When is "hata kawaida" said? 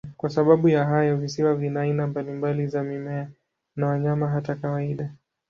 4.29-5.13